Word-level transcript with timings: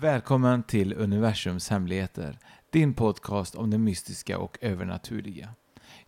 Välkommen 0.00 0.62
till 0.62 0.92
Universums 0.92 1.68
hemligheter, 1.70 2.38
din 2.70 2.94
podcast 2.94 3.54
om 3.54 3.70
det 3.70 3.78
mystiska 3.78 4.38
och 4.38 4.58
övernaturliga. 4.60 5.48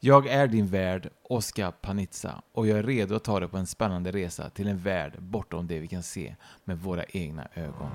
Jag 0.01 0.27
är 0.27 0.47
din 0.47 0.66
värd, 0.66 1.11
Oskar 1.23 1.70
Panizza, 1.70 2.42
och 2.52 2.66
jag 2.66 2.78
är 2.78 2.83
redo 2.83 3.14
att 3.14 3.24
ta 3.24 3.41
dig 3.41 3.48
på 3.48 3.56
en 3.56 3.66
spännande 3.66 4.12
resa 4.12 4.50
till 4.50 4.69
en 4.69 4.78
värld 4.78 5.22
bortom 5.22 5.67
det 5.67 5.78
vi 5.78 5.89
kan 5.89 6.03
se 6.03 6.36
med 6.64 6.78
våra 6.78 7.05
egna 7.05 7.48
ögon. 7.55 7.91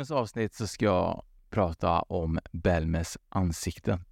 Dagens 0.00 0.10
avsnitt 0.10 0.54
så 0.54 0.66
ska 0.66 0.84
jag 0.84 1.22
prata 1.50 2.00
om 2.00 2.38
Belmes 2.52 3.18
ansikten. 3.28 4.04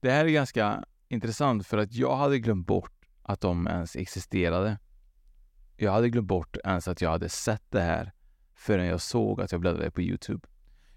Det 0.00 0.10
här 0.10 0.24
är 0.24 0.28
ganska 0.28 0.84
intressant 1.08 1.66
för 1.66 1.78
att 1.78 1.92
jag 1.92 2.16
hade 2.16 2.38
glömt 2.38 2.66
bort 2.66 2.92
att 3.22 3.40
de 3.40 3.66
ens 3.66 3.96
existerade. 3.96 4.78
Jag 5.76 5.92
hade 5.92 6.08
glömt 6.10 6.28
bort 6.28 6.56
ens 6.64 6.88
att 6.88 7.00
jag 7.00 7.10
hade 7.10 7.28
sett 7.28 7.62
det 7.70 7.80
här 7.80 8.12
förrän 8.54 8.86
jag 8.86 9.00
såg 9.00 9.40
att 9.40 9.52
jag 9.52 9.60
bläddrade 9.60 9.90
på 9.90 10.02
Youtube. 10.02 10.48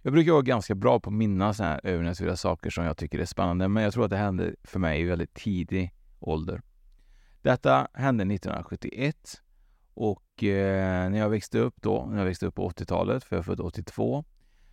Jag 0.01 0.13
brukar 0.13 0.31
vara 0.31 0.41
ganska 0.41 0.75
bra 0.75 0.99
på 0.99 1.09
att 1.09 1.15
minnas 1.15 1.57
sådana 1.57 1.73
här 1.73 1.81
övernaturliga 1.83 2.35
saker 2.35 2.69
som 2.69 2.85
jag 2.85 2.97
tycker 2.97 3.19
är 3.19 3.25
spännande, 3.25 3.67
men 3.67 3.83
jag 3.83 3.93
tror 3.93 4.03
att 4.03 4.09
det 4.09 4.17
hände 4.17 4.55
för 4.63 4.79
mig 4.79 5.01
i 5.01 5.03
väldigt 5.03 5.33
tidig 5.33 5.93
ålder. 6.19 6.61
Detta 7.41 7.87
hände 7.93 8.23
1971 8.23 9.41
och 9.93 10.23
eh, 10.43 11.09
när 11.09 11.17
jag 11.17 11.29
växte 11.29 11.59
upp 11.59 11.75
då, 11.81 12.05
när 12.09 12.17
jag 12.17 12.25
växte 12.25 12.45
upp 12.45 12.55
på 12.55 12.69
80-talet, 12.69 13.23
för 13.23 13.35
jag 13.35 13.39
är 13.39 13.43
född 13.43 13.59
82, 13.59 14.25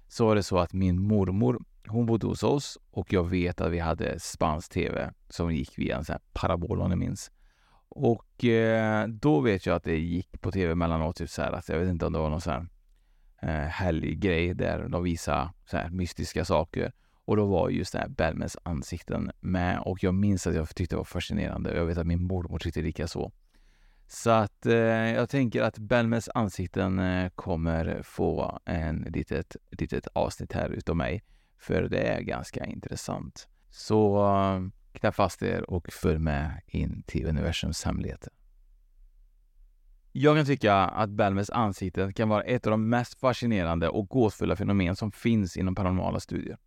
så 0.08 0.26
var 0.26 0.34
det 0.34 0.42
så 0.42 0.58
att 0.58 0.72
min 0.72 1.02
mormor, 1.02 1.64
hon 1.86 2.06
bodde 2.06 2.26
hos 2.26 2.42
oss 2.42 2.78
och 2.90 3.12
jag 3.12 3.30
vet 3.30 3.60
att 3.60 3.72
vi 3.72 3.78
hade 3.78 4.20
spansk 4.20 4.72
tv 4.72 5.12
som 5.28 5.54
gick 5.54 5.78
via 5.78 5.96
en 5.96 6.04
sån 6.04 6.12
här 6.12 6.22
parabol 6.32 6.80
om 6.80 6.90
ni 6.90 6.96
minns. 6.96 7.30
Och 7.88 8.44
eh, 8.44 9.08
då 9.08 9.40
vet 9.40 9.66
jag 9.66 9.76
att 9.76 9.84
det 9.84 9.98
gick 9.98 10.40
på 10.40 10.52
tv 10.52 10.74
mellanåt, 10.74 11.16
typ 11.16 11.30
så 11.30 11.42
här 11.42 11.52
att 11.52 11.68
jag 11.68 11.78
vet 11.78 11.88
inte 11.88 12.06
om 12.06 12.12
det 12.12 12.18
var 12.18 12.30
någon 12.30 12.40
sån 12.40 12.52
här 12.52 12.66
eh, 13.42 13.68
helggrej 13.68 14.54
där 14.54 14.88
de 14.88 15.02
visade 15.02 15.50
så 15.66 15.76
här 15.76 15.90
mystiska 15.90 16.44
saker. 16.44 16.92
Och 17.24 17.36
då 17.36 17.46
var 17.46 17.68
just 17.68 17.92
det 17.92 17.98
här 17.98 18.08
Belmens 18.08 18.56
ansikten 18.62 19.30
med 19.40 19.78
och 19.78 20.04
jag 20.04 20.14
minns 20.14 20.46
att 20.46 20.54
jag 20.54 20.74
tyckte 20.74 20.94
det 20.94 20.98
var 20.98 21.04
fascinerande. 21.04 21.70
och 21.70 21.78
Jag 21.78 21.86
vet 21.86 21.98
att 21.98 22.06
min 22.06 22.22
mormor 22.22 22.58
tyckte 22.58 22.82
lika 22.82 23.06
så. 23.06 23.32
Så 24.14 24.30
att 24.30 24.66
eh, 24.66 24.74
jag 25.12 25.28
tänker 25.28 25.62
att 25.62 25.78
Belmes 25.78 26.28
ansikten 26.34 26.98
eh, 26.98 27.28
kommer 27.34 28.02
få 28.02 28.58
en 28.64 28.96
litet, 28.96 29.56
litet 29.70 30.06
avsnitt 30.12 30.52
här 30.52 30.68
utav 30.68 30.96
mig. 30.96 31.22
För 31.58 31.82
det 31.82 32.00
är 32.00 32.20
ganska 32.20 32.64
intressant. 32.64 33.48
Så 33.70 34.26
eh, 34.26 34.60
knäpp 34.92 35.14
fast 35.14 35.42
er 35.42 35.70
och 35.70 35.92
följ 35.92 36.18
med 36.18 36.60
in 36.66 37.02
till 37.06 37.26
universums 37.26 37.84
hemligheter. 37.84 38.32
Jag 40.12 40.36
kan 40.36 40.46
tycka 40.46 40.74
att 40.74 41.10
Belmes 41.10 41.50
ansikten 41.50 42.12
kan 42.12 42.28
vara 42.28 42.42
ett 42.42 42.66
av 42.66 42.70
de 42.70 42.88
mest 42.88 43.20
fascinerande 43.20 43.88
och 43.88 44.08
gåtfulla 44.08 44.56
fenomen 44.56 44.96
som 44.96 45.12
finns 45.12 45.56
inom 45.56 45.74
paranormala 45.74 46.20
studier. 46.20 46.58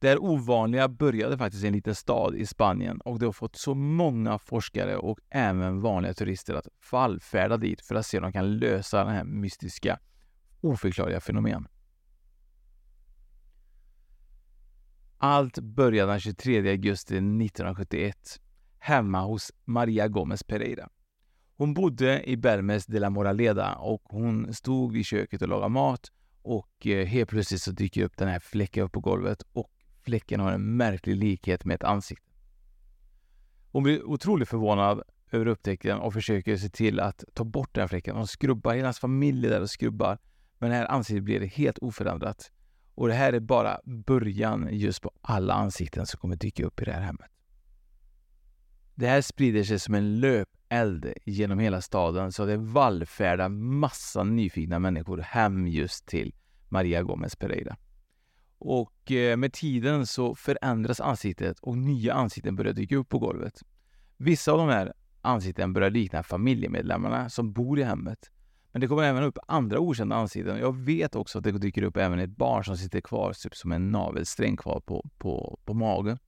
Det 0.00 0.08
här 0.08 0.22
ovanliga 0.22 0.88
började 0.88 1.38
faktiskt 1.38 1.64
i 1.64 1.66
en 1.66 1.72
liten 1.72 1.94
stad 1.94 2.34
i 2.34 2.46
Spanien 2.46 3.00
och 3.00 3.18
det 3.18 3.26
har 3.26 3.32
fått 3.32 3.56
så 3.56 3.74
många 3.74 4.38
forskare 4.38 4.96
och 4.96 5.18
även 5.30 5.80
vanliga 5.80 6.14
turister 6.14 6.54
att 6.54 6.68
vallfärda 6.92 7.56
dit 7.56 7.80
för 7.80 7.94
att 7.94 8.06
se 8.06 8.18
om 8.18 8.22
de 8.22 8.32
kan 8.32 8.58
lösa 8.58 9.04
den 9.04 9.14
här 9.14 9.24
mystiska, 9.24 9.98
oförklarliga 10.60 11.20
fenomen. 11.20 11.68
Allt 15.18 15.58
började 15.58 16.12
den 16.12 16.20
23 16.20 16.70
augusti 16.70 17.14
1971 17.14 18.40
hemma 18.78 19.20
hos 19.20 19.52
Maria 19.64 20.08
Gomez 20.08 20.42
Pereira. 20.42 20.88
Hon 21.56 21.74
bodde 21.74 22.30
i 22.30 22.36
Bermes 22.36 22.86
de 22.86 23.00
la 23.00 23.10
Moraleda 23.10 23.74
och 23.74 24.02
hon 24.04 24.54
stod 24.54 24.96
i 24.96 25.04
köket 25.04 25.42
och 25.42 25.48
lagade 25.48 25.68
mat 25.68 26.12
och 26.42 26.86
eh, 26.86 27.06
helt 27.06 27.30
plötsligt 27.30 27.62
så 27.62 27.70
dyker 27.70 28.04
upp 28.04 28.16
den 28.16 28.28
här 28.28 28.40
fläcken 28.40 28.84
upp 28.84 28.92
på 28.92 29.00
golvet 29.00 29.42
och 29.52 29.70
fläcken 30.08 30.40
har 30.40 30.52
en 30.52 30.76
märklig 30.76 31.16
likhet 31.16 31.64
med 31.64 31.74
ett 31.74 31.84
ansikte. 31.84 32.30
Hon 33.72 33.82
blir 33.82 34.04
otroligt 34.04 34.48
förvånad 34.48 35.02
över 35.30 35.46
upptäckten 35.46 35.98
och 35.98 36.12
försöker 36.12 36.56
se 36.56 36.68
till 36.68 37.00
att 37.00 37.24
ta 37.34 37.44
bort 37.44 37.74
den 37.74 37.82
här 37.82 37.88
fläcken. 37.88 38.16
Hon 38.16 38.26
skrubbar, 38.26 38.74
hela 38.74 38.86
hans 38.86 38.98
familj 38.98 39.46
är 39.46 39.50
där 39.50 39.60
och 39.60 39.70
skrubbar. 39.70 40.18
Men 40.58 40.70
det 40.70 40.76
här 40.76 40.86
ansiktet 40.86 41.24
blir 41.24 41.40
helt 41.40 41.78
oförändrat. 41.78 42.52
Och 42.94 43.08
det 43.08 43.14
här 43.14 43.32
är 43.32 43.40
bara 43.40 43.80
början 43.84 44.68
just 44.70 45.02
på 45.02 45.12
alla 45.20 45.54
ansikten 45.54 46.06
som 46.06 46.20
kommer 46.20 46.36
dyka 46.36 46.64
upp 46.64 46.82
i 46.82 46.84
det 46.84 46.92
här 46.92 47.00
hemmet. 47.00 47.30
Det 48.94 49.06
här 49.06 49.20
sprider 49.20 49.64
sig 49.64 49.78
som 49.78 49.94
en 49.94 50.20
löpeld 50.20 51.12
genom 51.24 51.58
hela 51.58 51.80
staden 51.80 52.32
så 52.32 52.46
det 52.46 52.56
vallfärdar 52.56 53.48
massa 53.48 54.24
nyfikna 54.24 54.78
människor 54.78 55.18
hem 55.18 55.66
just 55.66 56.06
till 56.06 56.34
Maria 56.68 57.02
Gomez 57.02 57.36
Pereira. 57.36 57.76
Och 58.58 59.12
eh, 59.12 59.36
med 59.36 59.52
tiden 59.52 60.06
så 60.06 60.34
förändras 60.34 61.00
ansiktet 61.00 61.58
och 61.60 61.78
nya 61.78 62.14
ansikten 62.14 62.56
börjar 62.56 62.72
dyka 62.72 62.96
upp 62.96 63.08
på 63.08 63.18
golvet. 63.18 63.62
Vissa 64.16 64.52
av 64.52 64.58
de 64.58 64.68
här 64.68 64.92
ansikten 65.20 65.72
börjar 65.72 65.90
likna 65.90 66.22
familjemedlemmarna 66.22 67.30
som 67.30 67.52
bor 67.52 67.78
i 67.78 67.82
hemmet. 67.82 68.30
Men 68.72 68.80
det 68.80 68.86
kommer 68.86 69.02
även 69.02 69.22
upp 69.22 69.38
andra 69.46 69.78
okända 69.78 70.16
ansikten. 70.16 70.58
Jag 70.58 70.76
vet 70.76 71.14
också 71.14 71.38
att 71.38 71.44
det 71.44 71.52
dyker 71.52 71.82
upp 71.82 71.96
även 71.96 72.18
ett 72.18 72.36
barn 72.36 72.64
som 72.64 72.76
sitter 72.76 73.00
kvar 73.00 73.32
typ 73.32 73.56
som 73.56 73.72
en 73.72 73.90
navelsträng 73.90 74.56
kvar 74.56 74.80
på, 74.80 75.10
på, 75.18 75.58
på 75.64 75.74
magen. 75.74 76.18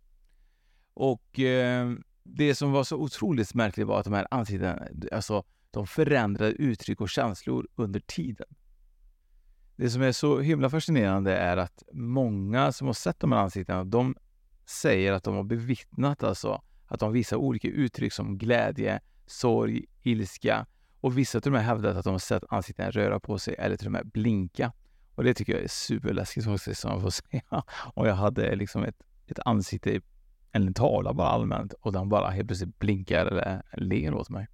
Och 0.94 1.40
eh, 1.40 1.92
det 2.22 2.54
som 2.54 2.72
var 2.72 2.84
så 2.84 2.96
otroligt 2.96 3.54
märkligt 3.54 3.86
var 3.86 3.98
att 3.98 4.04
de 4.04 4.14
här 4.14 4.26
ansiktena, 4.30 4.88
alltså 5.12 5.44
de 5.70 5.86
förändrade 5.86 6.52
uttryck 6.52 7.00
och 7.00 7.08
känslor 7.08 7.68
under 7.74 8.00
tiden. 8.00 8.46
Det 9.80 9.90
som 9.90 10.02
är 10.02 10.12
så 10.12 10.40
himla 10.40 10.70
fascinerande 10.70 11.36
är 11.36 11.56
att 11.56 11.82
många 11.92 12.72
som 12.72 12.86
har 12.86 12.94
sett 12.94 13.20
de 13.20 13.32
här 13.32 13.38
ansiktena, 13.38 13.84
de 13.84 14.16
säger 14.66 15.12
att 15.12 15.24
de 15.24 15.34
har 15.34 15.42
bevittnat 15.42 16.22
alltså 16.22 16.62
att 16.86 17.00
de 17.00 17.12
visar 17.12 17.36
olika 17.36 17.68
uttryck 17.68 18.12
som 18.12 18.38
glädje, 18.38 19.00
sorg, 19.26 19.84
ilska 20.02 20.66
och 21.00 21.18
vissa 21.18 21.40
till 21.40 21.48
och 21.48 21.52
med 21.52 21.64
hävdat 21.64 21.96
att 21.96 22.04
de 22.04 22.10
har 22.10 22.18
sett 22.18 22.42
ansiktena 22.48 22.90
röra 22.90 23.20
på 23.20 23.38
sig 23.38 23.54
eller 23.58 23.76
till 23.76 23.86
och 23.86 23.92
med 23.92 24.06
blinka. 24.06 24.72
Och 25.14 25.24
det 25.24 25.34
tycker 25.34 25.52
jag 25.52 25.62
är 25.62 25.68
superläskigt 25.68 26.46
faktiskt, 26.46 26.80
som 26.80 26.90
jag 26.90 27.02
får 27.02 27.10
säga. 27.30 27.62
Och 27.94 28.08
jag 28.08 28.14
hade 28.14 28.56
liksom 28.56 28.84
ett, 28.84 29.02
ett 29.26 29.38
ansikte, 29.44 30.00
eller 30.52 30.72
tavla 30.72 31.14
bara 31.14 31.28
allmänt, 31.28 31.72
och 31.72 31.92
den 31.92 32.08
bara 32.08 32.30
helt 32.30 32.48
plötsligt 32.48 32.78
blinkar 32.78 33.26
eller 33.26 33.62
ler 33.72 34.14
åt 34.14 34.30
mig. 34.30 34.46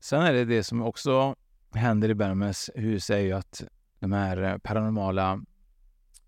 Sen 0.00 0.22
är 0.22 0.32
det 0.32 0.44
det 0.44 0.64
som 0.64 0.82
också 0.82 1.36
händer 1.76 2.08
i 2.08 2.14
Bermes 2.14 2.70
hus 2.74 3.10
är 3.10 3.18
ju 3.18 3.32
att 3.32 3.64
de 3.98 4.12
här 4.12 4.42
eh, 4.42 4.58
paranormala 4.58 5.44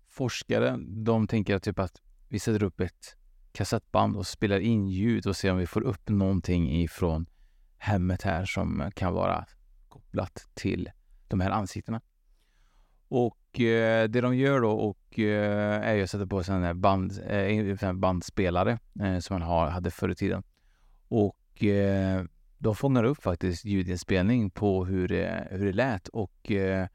forskare, 0.07 0.77
de 0.87 1.27
tänker 1.27 1.59
typ 1.59 1.79
att 1.79 2.01
vi 2.29 2.39
sätter 2.39 2.63
upp 2.63 2.79
ett 2.79 3.15
kassettband 3.51 4.15
och 4.15 4.27
spelar 4.27 4.59
in 4.59 4.87
ljud 4.87 5.27
och 5.27 5.35
ser 5.35 5.51
om 5.51 5.57
vi 5.57 5.67
får 5.67 5.81
upp 5.81 6.09
någonting 6.09 6.81
ifrån 6.81 7.25
hemmet 7.77 8.21
här 8.21 8.45
som 8.45 8.91
kan 8.95 9.13
vara 9.13 9.45
kopplat 9.87 10.47
till 10.53 10.89
de 11.27 11.39
här 11.39 11.51
ansiktena. 11.51 12.01
Och 13.07 13.59
eh, 13.59 14.09
det 14.09 14.21
de 14.21 14.35
gör 14.35 14.61
då 14.61 14.71
och 14.71 15.19
eh, 15.19 15.81
är 15.81 16.03
att 16.03 16.09
sätta 16.09 16.27
på 16.27 16.43
sig 16.43 16.55
en 16.55 16.81
band, 16.81 17.19
eh, 17.27 17.93
bandspelare 17.93 18.79
eh, 18.99 19.19
som 19.19 19.33
man 19.33 19.41
har, 19.41 19.67
hade 19.67 19.91
förr 19.91 20.09
i 20.09 20.15
tiden. 20.15 20.43
Och 21.07 21.63
eh, 21.63 22.23
de 22.57 22.75
fångar 22.75 23.03
upp 23.03 23.23
faktiskt 23.23 23.65
ljudinspelning 23.65 24.49
på 24.49 24.85
hur 24.85 25.07
det, 25.07 25.47
hur 25.51 25.65
det 25.65 25.73
lät 25.73 26.07
och 26.07 26.51
eh, 26.51 26.87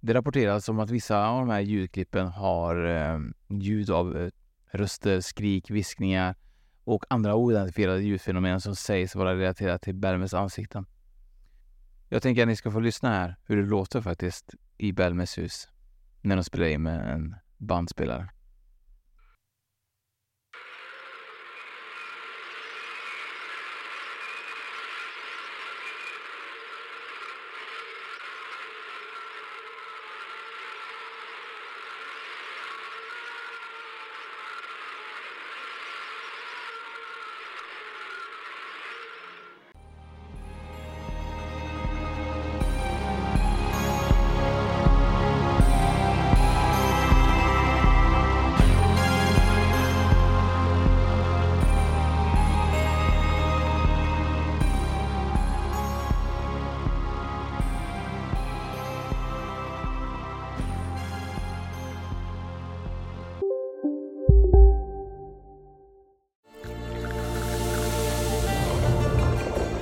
det 0.00 0.14
rapporteras 0.14 0.68
om 0.68 0.78
att 0.78 0.90
vissa 0.90 1.28
av 1.28 1.40
de 1.40 1.50
här 1.50 1.60
ljudklippen 1.60 2.26
har 2.26 2.86
eh, 2.86 3.18
ljud 3.48 3.90
av 3.90 4.16
eh, 4.16 4.30
röster, 4.70 5.20
skrik, 5.20 5.70
viskningar 5.70 6.34
och 6.84 7.04
andra 7.10 7.34
oidentifierade 7.34 8.02
ljudfenomen 8.02 8.60
som 8.60 8.76
sägs 8.76 9.14
vara 9.14 9.34
relaterade 9.34 9.78
till 9.78 9.94
Belmes 9.94 10.34
ansikten. 10.34 10.86
Jag 12.08 12.22
tänker 12.22 12.42
att 12.42 12.48
ni 12.48 12.56
ska 12.56 12.70
få 12.70 12.80
lyssna 12.80 13.08
här 13.08 13.36
hur 13.44 13.56
det 13.56 13.68
låter 13.68 14.00
faktiskt 14.00 14.54
i 14.78 14.92
Belmes 14.92 15.38
hus 15.38 15.68
när 16.20 16.36
de 16.36 16.44
spelar 16.44 16.66
in 16.66 16.82
med 16.82 17.12
en 17.14 17.34
bandspelare. 17.58 18.28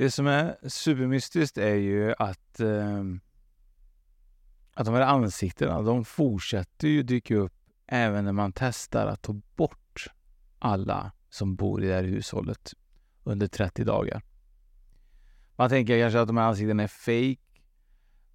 Det 0.00 0.10
som 0.10 0.26
är 0.26 0.56
supermystiskt 0.68 1.58
är 1.58 1.74
ju 1.74 2.14
att, 2.18 2.60
eh, 2.60 3.04
att 4.74 4.86
de 4.86 4.94
här 4.94 5.00
ansiktena, 5.00 5.82
de 5.82 6.04
fortsätter 6.04 6.88
ju 6.88 7.02
dyka 7.02 7.36
upp 7.36 7.52
även 7.86 8.24
när 8.24 8.32
man 8.32 8.52
testar 8.52 9.06
att 9.06 9.22
ta 9.22 9.40
bort 9.56 10.06
alla 10.58 11.12
som 11.30 11.56
bor 11.56 11.84
i 11.84 11.88
det 11.88 11.94
här 11.94 12.02
hushållet 12.02 12.72
under 13.24 13.46
30 13.46 13.84
dagar. 13.84 14.22
Man 15.56 15.68
tänker 15.68 16.00
kanske 16.00 16.20
att 16.20 16.26
de 16.26 16.36
här 16.36 16.44
ansiktena 16.44 16.82
är 16.82 16.88
fake 16.88 17.62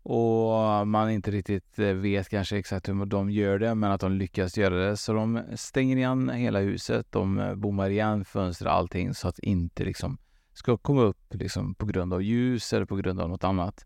och 0.03 0.87
man 0.87 1.11
inte 1.11 1.31
riktigt 1.31 1.79
eh, 1.79 1.93
vet 1.93 2.29
kanske 2.29 2.57
exakt 2.57 2.89
hur 2.89 3.05
de 3.05 3.29
gör 3.29 3.59
det, 3.59 3.75
men 3.75 3.91
att 3.91 4.01
de 4.01 4.11
lyckas 4.11 4.57
göra 4.57 4.75
det. 4.75 4.97
Så 4.97 5.13
de 5.13 5.43
stänger 5.55 5.97
igen 5.97 6.29
hela 6.29 6.59
huset, 6.59 7.11
de 7.11 7.39
eh, 7.39 7.55
bommar 7.55 7.89
igen 7.89 8.25
fönster 8.25 8.65
och 8.65 8.73
allting 8.73 9.13
så 9.13 9.27
att 9.27 9.39
inte 9.39 9.83
liksom 9.83 10.17
ska 10.55 10.77
komma 10.77 11.01
upp 11.01 11.33
liksom 11.33 11.75
på 11.75 11.85
grund 11.85 12.13
av 12.13 12.23
ljus 12.23 12.73
eller 12.73 12.85
på 12.85 12.95
grund 12.95 13.19
av 13.21 13.29
något 13.29 13.43
annat. 13.43 13.85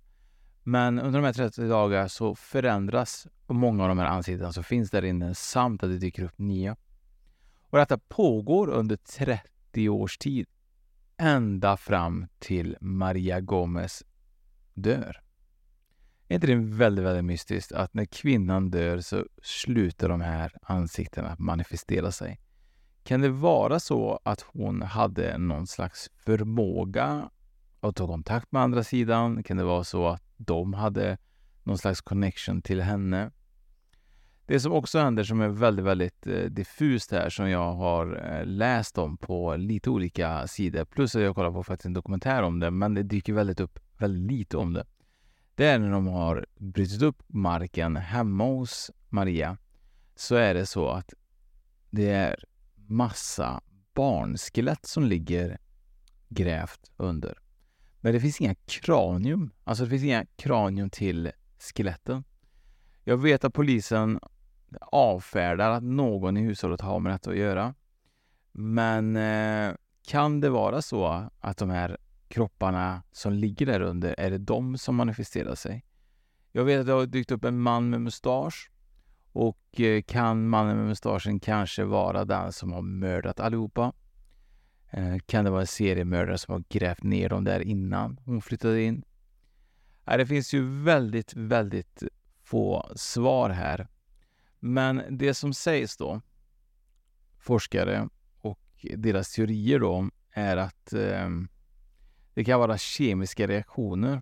Men 0.64 1.00
under 1.00 1.20
de 1.20 1.26
här 1.26 1.34
30 1.34 1.68
dagarna 1.68 2.10
så 2.10 2.36
förändras 2.36 3.28
många 3.48 3.84
av 3.84 3.90
de 3.90 3.98
här 3.98 4.06
ansiktena 4.06 4.54
som 4.54 4.64
finns 4.64 4.92
där 4.92 5.06
inne 5.06 5.36
samt 5.36 5.84
att 5.84 5.90
det 5.90 5.98
dyker 5.98 6.24
upp 6.24 6.38
nya. 6.38 6.76
Och 7.70 7.78
detta 7.78 7.98
pågår 7.98 8.70
under 8.70 8.96
30 8.96 9.90
års 9.90 10.18
tid. 10.18 10.48
Ända 11.18 11.78
fram 11.78 12.28
till 12.40 12.78
Maria 12.82 13.40
Gomez 13.42 14.04
dör. 14.74 15.22
Är 16.28 16.36
inte 16.36 16.48
det 16.48 16.56
väldigt, 16.56 17.06
väldigt 17.06 17.26
mystiskt 17.26 17.72
att 17.72 17.94
när 17.94 18.06
kvinnan 18.06 18.72
dör 18.72 19.00
så 19.00 19.26
slutar 19.42 20.10
de 20.10 20.22
här 20.22 20.52
ansiktena 20.62 21.36
manifestera 21.40 22.12
sig? 22.12 22.40
Kan 23.10 23.22
det 23.22 23.30
vara 23.30 23.80
så 23.80 24.20
att 24.24 24.42
hon 24.42 24.82
hade 24.82 25.38
någon 25.38 25.68
slags 25.68 26.10
förmåga 26.16 27.30
att 27.80 27.96
ta 27.96 28.08
kontakt 28.08 28.52
med 28.52 28.62
andra 28.62 28.84
sidan? 28.84 29.44
Kan 29.44 29.58
det 29.58 29.64
vara 29.64 29.84
så 29.84 30.08
att 30.08 30.24
de 30.38 30.74
hade 30.74 31.18
någon 31.64 31.78
slags 31.78 32.02
connection 32.02 32.62
till 32.62 32.82
henne? 32.82 33.32
Det 34.46 34.60
som 34.60 34.72
också 34.72 35.00
händer 35.00 35.24
som 35.24 35.42
är 35.42 35.48
väldigt, 35.48 35.86
väldigt 35.86 36.28
eh, 36.28 36.44
diffust 36.44 37.12
här 37.12 37.30
som 37.30 37.50
jag 37.50 37.74
har 37.74 38.32
eh, 38.32 38.46
läst 38.46 38.98
om 38.98 39.18
på 39.18 39.56
lite 39.56 39.90
olika 39.90 40.48
sidor, 40.48 40.86
plus 40.86 41.16
att 41.16 41.22
jag 41.22 41.36
kollar 41.36 41.52
på 41.52 41.64
faktiskt 41.64 41.86
en 41.86 41.94
dokumentär 41.94 42.44
om 42.44 42.60
det, 42.60 42.72
men 42.72 42.94
det 42.94 43.04
dyker 43.04 43.34
väldigt 43.34 43.60
upp 43.60 43.80
väldigt 43.98 44.32
lite 44.32 44.58
om 44.58 44.74
det. 44.74 44.86
Det 45.56 45.66
är 45.66 45.80
när 45.80 45.92
de 45.92 46.08
har 46.08 46.46
brutit 46.58 47.02
upp 47.02 47.24
marken 47.28 47.96
hemma 47.96 48.44
hos 48.44 48.92
Maria 49.10 49.58
så 50.16 50.36
är 50.36 50.54
det 50.54 50.66
så 50.66 50.90
att 50.90 51.14
det 51.90 52.12
är 52.12 52.44
massa 52.90 53.62
barnskelett 53.94 54.86
som 54.86 55.04
ligger 55.04 55.58
grävt 56.30 56.92
under. 56.98 57.38
Men 58.02 58.14
det 58.14 58.20
finns 58.20 58.42
inga 58.42 58.56
kranium. 58.56 59.52
Alltså 59.64 59.84
det 59.84 59.90
finns 59.90 60.04
inga 60.04 60.26
kranium 60.36 60.90
till 60.90 61.32
skeletten. 61.60 62.24
Jag 63.04 63.18
vet 63.18 63.44
att 63.44 63.54
polisen 63.54 64.20
avfärdar 64.82 65.72
att 65.72 65.84
någon 65.84 66.38
i 66.38 66.42
hushållet 66.42 66.82
har 66.82 67.00
med 67.00 67.12
detta 67.12 67.30
att 67.30 67.38
göra. 67.38 67.74
Men 68.52 69.16
eh, 69.16 69.76
kan 70.08 70.40
det 70.40 70.50
vara 70.50 70.82
så 70.82 71.30
att 71.40 71.58
de 71.58 71.70
här 71.70 71.98
kropparna 72.28 73.04
som 73.12 73.34
ligger 73.34 73.66
där 73.66 73.82
under, 73.82 74.16
är 74.20 74.32
det 74.32 74.38
de 74.38 74.78
som 74.78 74.96
manifesterar 74.96 75.56
sig? 75.56 75.86
Jag 76.52 76.64
vet 76.64 76.80
att 76.80 76.86
det 76.86 76.94
har 76.94 77.06
dykt 77.06 77.32
upp 77.32 77.44
en 77.44 77.60
man 77.60 77.90
med 77.90 78.02
mustasch 78.02 78.72
och 79.32 79.80
eh, 79.82 80.02
kan 80.02 80.50
mannen 80.50 80.78
med 80.78 80.86
mustaschen 80.86 81.40
kanske 81.40 81.84
vara 81.84 82.26
den 82.26 82.54
som 82.54 82.72
har 82.72 82.82
mördat 82.82 83.40
allihopa? 83.40 83.94
Eh, 84.92 85.18
kan 85.26 85.46
det 85.46 85.52
vara 85.52 85.62
en 85.62 85.68
seriemördare 85.68 86.38
som 86.38 86.52
har 86.52 86.64
grävt 86.70 87.04
ner 87.04 87.30
dem 87.30 87.44
där 87.44 87.60
innan 87.60 88.20
hon 88.26 88.42
flyttade 88.42 88.82
in? 88.82 89.04
Det 90.06 90.26
finns 90.26 90.54
ju 90.54 90.84
väldigt, 90.84 91.34
väldigt 91.36 92.04
få 92.44 92.92
svar 92.96 93.50
här. 93.50 93.88
Men 94.60 95.04
det 95.10 95.34
som 95.34 95.54
sägs 95.54 95.98
då, 95.98 96.22
forskare 97.38 98.10
och 98.42 98.86
deras 98.98 99.34
teorier 99.34 99.80
då, 99.80 100.10
är 100.32 100.58
att 100.58 100.94
ehm, 100.94 101.48
det 102.34 102.44
kan 102.44 102.60
vara 102.60 102.78
kemiska 102.78 103.48
reaktioner. 103.48 104.22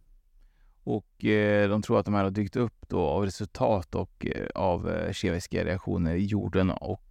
Och 0.87 1.25
eh, 1.25 1.69
de 1.69 1.81
tror 1.81 1.99
att 1.99 2.05
de 2.05 2.13
här 2.13 2.23
har 2.23 2.31
dykt 2.31 2.55
upp 2.55 2.85
då 2.87 2.99
av 2.99 3.25
resultat 3.25 3.95
och 3.95 4.25
eh, 4.25 4.47
av 4.55 4.89
eh, 4.89 5.11
kemiska 5.11 5.65
reaktioner 5.65 6.15
i 6.15 6.25
jorden 6.25 6.71
och 6.71 7.03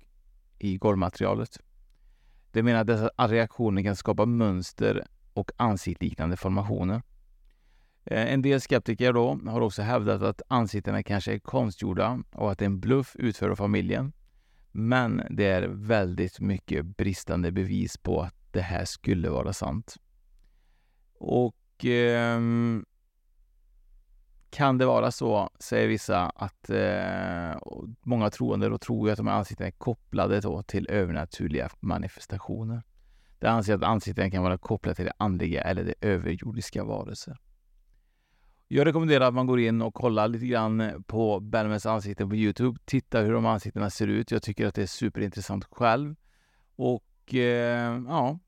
i 0.58 0.76
golvmaterialet. 0.76 1.60
De 2.52 2.62
menar 2.62 2.80
att 2.80 2.86
dessa 2.86 3.10
reaktioner 3.18 3.82
kan 3.82 3.96
skapa 3.96 4.26
mönster 4.26 5.06
och 5.32 5.50
ansiktsliknande 5.56 6.36
formationer. 6.36 7.02
Eh, 8.04 8.32
en 8.32 8.42
del 8.42 8.60
skeptiker 8.60 9.12
då 9.12 9.40
har 9.46 9.60
också 9.60 9.82
hävdat 9.82 10.22
att 10.22 10.42
ansiktena 10.48 11.02
kanske 11.02 11.34
är 11.34 11.38
konstgjorda 11.38 12.22
och 12.32 12.52
att 12.52 12.58
det 12.58 12.64
är 12.64 12.66
en 12.66 12.80
bluff 12.80 13.16
utförd 13.18 13.50
av 13.50 13.56
familjen. 13.56 14.12
Men 14.72 15.22
det 15.30 15.46
är 15.46 15.68
väldigt 15.68 16.40
mycket 16.40 16.84
bristande 16.96 17.52
bevis 17.52 17.96
på 17.96 18.22
att 18.22 18.34
det 18.50 18.62
här 18.62 18.84
skulle 18.84 19.30
vara 19.30 19.52
sant. 19.52 19.96
Och 21.18 21.84
eh, 21.84 22.40
kan 24.56 24.78
det 24.78 24.86
vara 24.86 25.10
så, 25.10 25.50
säger 25.58 25.88
vissa, 25.88 26.20
att 26.28 26.70
eh, 26.70 27.58
många 28.02 28.30
troende 28.30 28.68
då 28.68 28.78
tror 28.78 29.10
att 29.10 29.16
de 29.16 29.26
här 29.26 29.34
ansiktena 29.34 29.66
är 29.66 29.70
kopplade 29.70 30.40
då 30.40 30.62
till 30.62 30.86
övernaturliga 30.90 31.68
manifestationer. 31.80 32.82
De 33.38 33.46
anser 33.46 33.74
att 33.74 33.82
ansiktena 33.82 34.30
kan 34.30 34.42
vara 34.42 34.58
kopplade 34.58 34.94
till 34.94 35.04
det 35.04 35.12
andliga 35.16 35.62
eller 35.62 35.84
det 35.84 35.94
överjordiska 36.00 36.84
varelser. 36.84 37.38
Jag 38.68 38.86
rekommenderar 38.86 39.28
att 39.28 39.34
man 39.34 39.46
går 39.46 39.60
in 39.60 39.82
och 39.82 39.94
kollar 39.94 40.28
lite 40.28 40.46
grann 40.46 41.04
på 41.06 41.40
Belmers 41.40 41.86
ansikten 41.86 42.28
på 42.28 42.36
Youtube. 42.36 42.78
Titta 42.84 43.20
hur 43.20 43.32
de 43.32 43.46
ansiktena 43.46 43.90
ser 43.90 44.06
ut. 44.06 44.30
Jag 44.30 44.42
tycker 44.42 44.66
att 44.66 44.74
det 44.74 44.82
är 44.82 44.86
superintressant 44.86 45.64
själv. 45.64 46.14
Och 46.76 47.34
eh, 47.34 48.02
ja, 48.08 48.38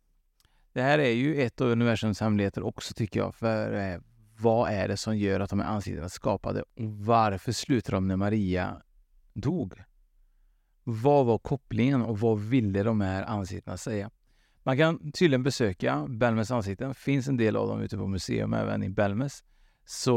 det 0.72 0.82
här 0.82 0.98
är 0.98 1.12
ju 1.12 1.42
ett 1.42 1.60
av 1.60 1.68
universums 1.68 2.20
hemligheter 2.20 2.62
också 2.62 2.94
tycker 2.94 3.20
jag. 3.20 3.34
För 3.34 3.74
eh, 3.74 3.98
vad 4.40 4.70
är 4.70 4.88
det 4.88 4.96
som 4.96 5.16
gör 5.16 5.40
att 5.40 5.50
de 5.50 5.60
här 5.60 5.68
ansiktena 5.68 6.04
är 6.04 6.08
skapade? 6.08 6.62
Och 6.62 6.84
varför 6.84 7.52
slutade 7.52 7.96
de 7.96 8.08
när 8.08 8.16
Maria 8.16 8.82
dog? 9.32 9.74
Vad 10.84 11.26
var 11.26 11.38
kopplingen 11.38 12.02
och 12.02 12.20
vad 12.20 12.40
ville 12.40 12.82
de 12.82 13.00
här 13.00 13.22
ansiktena 13.22 13.76
säga? 13.76 14.10
Man 14.62 14.76
kan 14.76 15.12
tydligen 15.12 15.42
besöka 15.42 16.06
Belmes 16.08 16.50
ansikten. 16.50 16.94
finns 16.94 17.28
en 17.28 17.36
del 17.36 17.56
av 17.56 17.68
dem 17.68 17.80
ute 17.80 17.96
på 17.96 18.06
museum 18.06 18.54
även 18.54 18.82
i 18.82 18.88
Belmes. 18.88 19.44
Så 19.84 20.16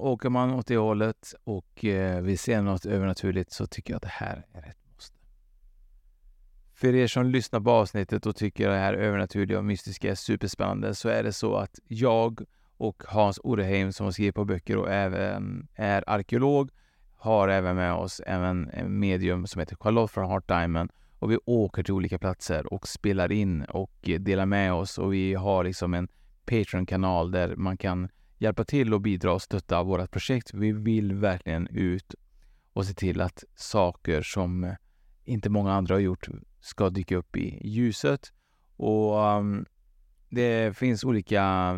åker 0.00 0.28
man 0.28 0.50
åt 0.50 0.66
det 0.66 0.76
hållet 0.76 1.34
och 1.44 1.84
eh, 1.84 2.22
vill 2.22 2.38
se 2.38 2.60
något 2.60 2.86
övernaturligt 2.86 3.52
så 3.52 3.66
tycker 3.66 3.92
jag 3.92 3.96
att 3.96 4.02
det 4.02 4.08
här 4.08 4.46
är 4.52 4.62
ett 4.62 4.78
måste. 4.94 5.16
För 6.74 6.94
er 6.94 7.06
som 7.06 7.26
lyssnar 7.26 7.60
på 7.60 7.70
avsnittet 7.70 8.26
och 8.26 8.36
tycker 8.36 8.68
att 8.68 8.74
det 8.74 8.78
här 8.78 8.94
övernaturliga 8.94 9.58
och 9.58 9.64
mystiska 9.64 10.10
är 10.10 10.14
superspännande 10.14 10.94
så 10.94 11.08
är 11.08 11.22
det 11.22 11.32
så 11.32 11.56
att 11.56 11.78
jag 11.88 12.40
och 12.76 13.02
Hans 13.06 13.40
Oreheim 13.44 13.92
som 13.92 14.04
har 14.04 14.10
skrivit 14.10 14.34
på 14.34 14.44
böcker 14.44 14.76
och 14.76 14.90
även 14.90 15.68
är 15.74 16.04
arkeolog 16.06 16.70
har 17.16 17.48
även 17.48 17.76
med 17.76 17.94
oss 17.94 18.20
även 18.26 18.70
en 18.70 18.98
medium 18.98 19.46
som 19.46 19.60
heter 19.60 19.76
Charlotte 19.76 20.10
från 20.10 20.30
Heart 20.30 20.48
Diamond 20.48 20.90
och 21.18 21.30
vi 21.30 21.38
åker 21.44 21.82
till 21.82 21.94
olika 21.94 22.18
platser 22.18 22.72
och 22.72 22.88
spelar 22.88 23.32
in 23.32 23.62
och 23.62 24.08
delar 24.20 24.46
med 24.46 24.72
oss 24.72 24.98
och 24.98 25.12
vi 25.12 25.34
har 25.34 25.64
liksom 25.64 25.94
en 25.94 26.08
Patreon-kanal 26.44 27.30
där 27.30 27.56
man 27.56 27.76
kan 27.76 28.08
hjälpa 28.38 28.64
till 28.64 28.94
och 28.94 29.00
bidra 29.00 29.32
och 29.32 29.42
stötta 29.42 29.82
vårt 29.82 30.10
projekt. 30.10 30.54
Vi 30.54 30.72
vill 30.72 31.14
verkligen 31.14 31.66
ut 31.66 32.14
och 32.72 32.86
se 32.86 32.94
till 32.94 33.20
att 33.20 33.44
saker 33.54 34.22
som 34.22 34.74
inte 35.24 35.50
många 35.50 35.72
andra 35.72 35.94
har 35.94 36.00
gjort 36.00 36.28
ska 36.60 36.90
dyka 36.90 37.16
upp 37.16 37.36
i 37.36 37.68
ljuset. 37.68 38.32
Och 38.76 39.18
um, 39.18 39.66
det 40.28 40.76
finns 40.76 41.04
olika 41.04 41.74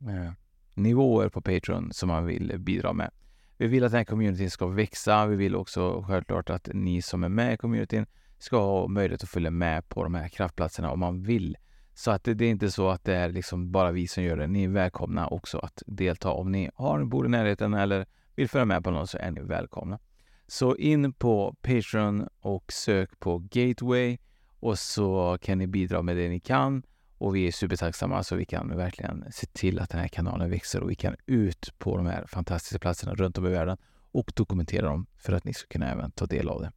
Eh, 0.00 0.32
nivåer 0.74 1.28
på 1.28 1.40
Patreon 1.40 1.92
som 1.92 2.08
man 2.08 2.26
vill 2.26 2.58
bidra 2.58 2.92
med. 2.92 3.10
Vi 3.56 3.66
vill 3.66 3.84
att 3.84 3.90
den 3.90 3.98
här 3.98 4.04
communityn 4.04 4.50
ska 4.50 4.66
växa. 4.66 5.26
Vi 5.26 5.36
vill 5.36 5.56
också 5.56 6.04
självklart 6.08 6.50
att 6.50 6.68
ni 6.72 7.02
som 7.02 7.24
är 7.24 7.28
med 7.28 7.54
i 7.54 7.56
communityn 7.56 8.06
ska 8.38 8.58
ha 8.58 8.88
möjlighet 8.88 9.22
att 9.22 9.28
följa 9.28 9.50
med 9.50 9.88
på 9.88 10.02
de 10.02 10.14
här 10.14 10.28
kraftplatserna 10.28 10.90
om 10.90 11.00
man 11.00 11.22
vill. 11.22 11.56
Så 11.94 12.10
att 12.10 12.24
det, 12.24 12.34
det, 12.34 12.44
är 12.44 12.50
inte 12.50 12.70
så 12.70 12.88
att 12.88 13.04
det 13.04 13.14
är 13.14 13.28
liksom 13.28 13.72
bara 13.72 13.92
vi 13.92 14.08
som 14.08 14.24
gör 14.24 14.36
det. 14.36 14.46
Ni 14.46 14.64
är 14.64 14.68
välkomna 14.68 15.28
också 15.28 15.58
att 15.58 15.82
delta. 15.86 16.30
Om 16.30 16.52
ni 16.52 16.70
har, 16.74 17.04
bor 17.04 17.26
i 17.26 17.28
närheten 17.28 17.74
eller 17.74 18.06
vill 18.34 18.48
följa 18.48 18.64
med 18.64 18.84
på 18.84 18.90
något 18.90 19.10
så 19.10 19.18
är 19.18 19.30
ni 19.30 19.40
välkomna. 19.40 19.98
Så 20.46 20.76
in 20.76 21.12
på 21.12 21.56
Patreon 21.62 22.28
och 22.40 22.72
sök 22.72 23.20
på 23.20 23.38
Gateway 23.38 24.18
och 24.60 24.78
så 24.78 25.38
kan 25.40 25.58
ni 25.58 25.66
bidra 25.66 26.02
med 26.02 26.16
det 26.16 26.28
ni 26.28 26.40
kan. 26.40 26.82
Och 27.18 27.36
vi 27.36 27.46
är 27.46 27.52
supertacksamma 27.52 28.22
så 28.22 28.36
vi 28.36 28.44
kan 28.44 28.76
verkligen 28.76 29.24
se 29.32 29.46
till 29.46 29.80
att 29.80 29.90
den 29.90 30.00
här 30.00 30.08
kanalen 30.08 30.50
växer 30.50 30.80
och 30.80 30.90
vi 30.90 30.94
kan 30.94 31.16
ut 31.26 31.72
på 31.78 31.96
de 31.96 32.06
här 32.06 32.26
fantastiska 32.26 32.78
platserna 32.78 33.14
runt 33.14 33.38
om 33.38 33.46
i 33.46 33.50
världen 33.50 33.78
och 34.12 34.32
dokumentera 34.36 34.86
dem 34.86 35.06
för 35.16 35.32
att 35.32 35.44
ni 35.44 35.54
ska 35.54 35.66
kunna 35.68 35.90
även 35.90 36.10
ta 36.10 36.26
del 36.26 36.48
av 36.48 36.60
det. 36.60 36.72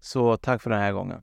Så 0.00 0.36
tack 0.36 0.62
för 0.62 0.70
den 0.70 0.80
här 0.80 0.92
gången. 0.92 1.22